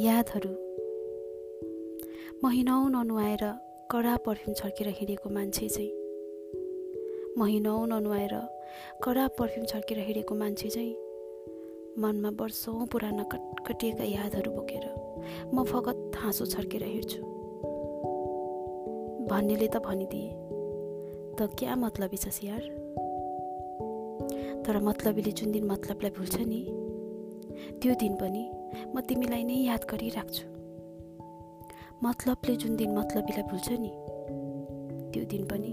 [0.00, 0.50] यादहरू।
[2.44, 3.44] महिनौ ननुहाएर
[3.90, 5.92] कडा पर्फ्युम छर्केर हिँडेको मान्छे चाहिँ।
[7.38, 8.34] महिनौ ननुहाएर
[9.04, 10.94] कडा पर्फ्युम छर्केर हिँडेको मान्छे चाहिँ
[11.98, 14.84] मनमा वर्षौँ पुराना कटकटिएका यादहरू बोकेर
[15.54, 17.22] म फगत हाँसो छर्केर हिँड्छु।
[19.26, 20.28] भन्नेले त भनिदिए
[21.40, 22.62] त क्या मतलबी छ यार
[24.66, 26.62] तर मतलबीले जुन दिन मतलबलाई भुल्छ नि
[27.82, 28.44] त्यो दिन पनि
[28.94, 30.44] म तिमीलाई नै याद गरिराख्छु।
[32.02, 33.92] मतलबले जुन दिन मतलबीलाई भुल्छ नि
[35.12, 35.72] त्यो दिन पनि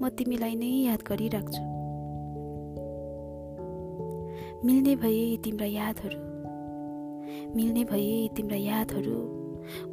[0.00, 1.62] म तिमीलाई नै याद गरिराख्छु।
[4.66, 6.20] मिल्ने भए तिम्रा यादहरू
[7.56, 9.16] मिल्ने भए तिम्रा यादहरू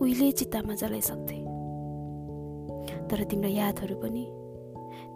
[0.02, 1.40] उहिले चित्तामा जलाइसक्थे
[3.10, 4.26] तर तिम्रा यादहरू पनि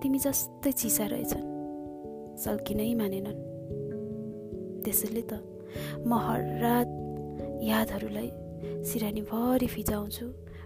[0.02, 1.48] तिमी जस्तै चिसा रहेछन्
[2.44, 3.40] सल्किनै मानेनन्।
[4.84, 5.32] त्यसैले त
[6.08, 6.90] म हर रात
[7.70, 8.30] यादहरूलाई
[8.90, 10.26] सिरानीभरि फिजाउँछु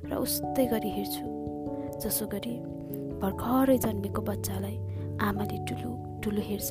[0.09, 1.25] र उस्तै गरी हिँड्छु
[2.03, 2.55] जसो गरी
[3.21, 4.77] भर्खरै जन्मेको बच्चालाई
[5.27, 5.91] आमाले ठुलो
[6.23, 6.69] ठुलो हेर्छ।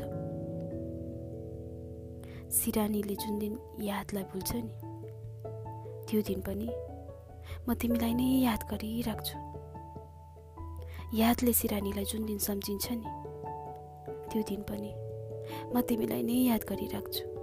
[2.57, 4.73] सिरानीले जुन दिन यादलाई भुल्छ नि
[6.07, 6.69] त्यो दिन पनि
[7.67, 9.37] म तिमीलाई नै याद गरिराख्छु।
[11.19, 13.11] यादले सिरानीलाई जुन दिन सम्झिन्छ नि
[14.31, 14.93] त्यो दिन पनि
[15.75, 17.36] म तिमीलाई नै याद गरिराख्छु।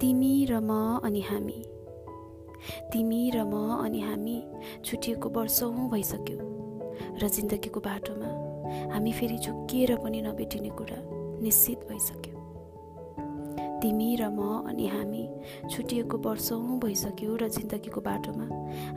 [0.00, 1.64] तिमी र म अनि हामी।
[2.92, 4.36] तिमी र म अनि हामी
[4.84, 6.38] छुटिएको वर्षौँ भइसक्यो
[7.22, 8.30] र जिन्दगीको बाटोमा
[8.94, 10.98] हामी फेरि झुक्किएर पनि नभेटिने कुरा
[11.42, 12.34] निश्चित भइसक्यो।
[13.80, 15.24] तिमी र म अनि हामी
[15.70, 18.46] छुटिएको वर्षौँ भइसक्यो र जिन्दगीको बाटोमा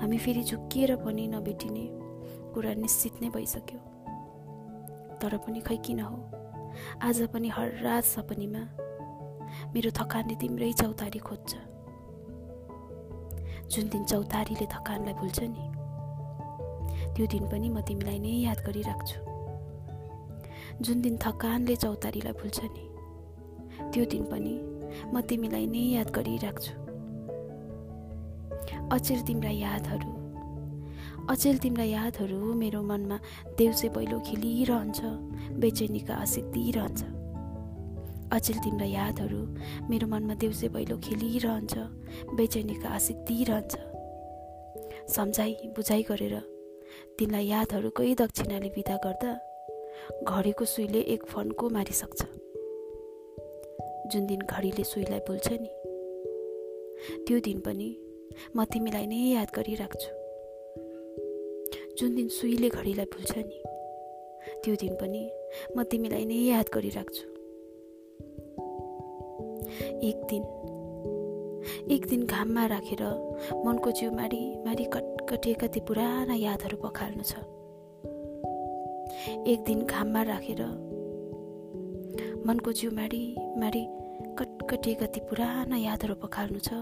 [0.02, 1.86] हामी फेरि झुक्किएर पनि नभेटिने
[2.53, 3.80] कुरा निश्चित नै भइसक्यो।
[5.21, 6.17] तर पनि खै किन हो?
[7.02, 8.88] आज पनि हर रात सपनीमा
[9.73, 11.51] मेरो थकानले तिम्रै चौतारी खोज्छ।
[13.69, 15.65] जुन दिन चौतारीले थकानलाई भुल्छ नि
[17.13, 19.17] त्यो दिन पनि म तिमीलाई नै याद गरिराख्छु।
[20.81, 22.85] जुन दिन थकानले चौतारीलाई भुल्छ नि
[23.93, 24.55] त्यो दिन पनि
[25.13, 26.73] म तिमीलाई नै याद गरिराख्छु।
[28.95, 30.11] अचेल तिम्रा यादहरू
[31.29, 33.17] अचेल तिम्रा यादहरू मेरो मनमा
[33.58, 34.99] देउसे पहिलो खेलिरहन्छ
[35.61, 37.18] बेचैनीका आशिक दिइरहन्छ
[38.31, 39.41] अचेल तिम्रा यादहरू।
[39.89, 41.73] मेरो मनमा देउसे पहिलो खेलिरहन्छ
[42.37, 43.73] बेचैनीका आशिक दिइरहन्छ।
[45.15, 46.35] सम्झाइ बुझाइ गरेर
[47.19, 49.31] तिनलाई यादहरूकै दक्षिणाले विदा गर्दा
[50.29, 52.21] घडीको सुईले एक फन्को मारिसक्छ।
[54.11, 55.71] जुन दिन घडीले सुईलाई बोल्छ नि
[57.25, 57.89] त्यो दिन पनि
[58.55, 60.11] म तिमीलाई नै याद गरिराख्छु।
[61.97, 63.59] जुन दिन सुईले घडीलाई भुल्छ नि
[64.63, 65.23] त्यो दिन पनि
[65.75, 67.39] म तिमीलाई नै याद गरिराख्छु।
[69.79, 70.43] एक दिन
[71.91, 73.03] एक दिन घाममा राखेर
[73.65, 77.33] मनको जिउ मारी मारी कटकटिएका ती पुराना यादहरू पखाल्नु छ।
[79.47, 80.61] एक दिन घाममा राखेर
[82.47, 83.23] मनको जिउ मारी
[83.57, 83.83] मारी
[84.39, 86.73] कटकटिएका ती पुराना यादहरू पखाल्नु छ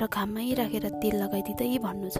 [0.00, 2.18] र घाममै राखेर तेल लगाइदिँदै भन्नु छ।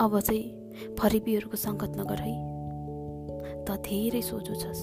[0.00, 2.34] अब चाहिँ फरिबीहरूको सङ्गत नगर है
[3.64, 4.82] त धेरै सोझो छस्।